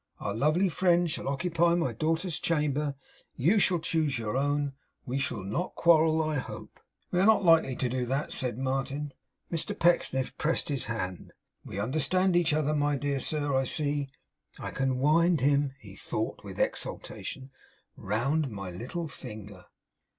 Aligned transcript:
Our 0.19 0.33
lovely 0.33 0.67
friend 0.67 1.11
shall 1.11 1.27
occupy 1.27 1.75
my 1.75 1.93
daughter's 1.93 2.39
chamber; 2.39 2.95
you 3.35 3.59
shall 3.59 3.77
choose 3.77 4.17
your 4.17 4.35
own; 4.35 4.73
we 5.05 5.19
shall 5.19 5.43
not 5.43 5.75
quarrel, 5.75 6.23
I 6.23 6.39
hope!' 6.39 6.79
'We 7.11 7.19
are 7.19 7.25
not 7.27 7.45
likely 7.45 7.75
to 7.75 7.87
do 7.87 8.07
that,' 8.07 8.33
said 8.33 8.57
Martin. 8.57 9.13
Mr 9.51 9.77
Pecksniff 9.77 10.35
pressed 10.39 10.69
his 10.69 10.85
hand. 10.85 11.33
'We 11.63 11.77
understand 11.77 12.35
each 12.35 12.51
other, 12.51 12.73
my 12.73 12.95
dear 12.95 13.19
sir, 13.19 13.53
I 13.53 13.65
see! 13.65 14.09
I 14.57 14.71
can 14.71 14.97
wind 14.97 15.41
him,' 15.41 15.73
he 15.79 15.95
thought, 15.95 16.43
with 16.43 16.59
exultation, 16.59 17.51
'round 17.95 18.49
my 18.49 18.71
little 18.71 19.07
finger. 19.07 19.65